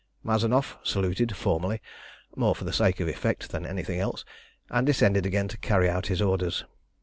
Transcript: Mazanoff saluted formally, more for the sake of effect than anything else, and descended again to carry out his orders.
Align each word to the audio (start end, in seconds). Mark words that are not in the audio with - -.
Mazanoff 0.23 0.77
saluted 0.81 1.35
formally, 1.35 1.79
more 2.35 2.55
for 2.55 2.63
the 2.63 2.73
sake 2.73 2.99
of 2.99 3.07
effect 3.07 3.51
than 3.51 3.67
anything 3.67 3.99
else, 3.99 4.25
and 4.71 4.87
descended 4.87 5.27
again 5.27 5.47
to 5.49 5.57
carry 5.59 5.87
out 5.87 6.07
his 6.07 6.23
orders. 6.23 6.63